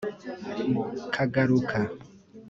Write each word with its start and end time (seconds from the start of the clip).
Kagaruka 1.13 1.79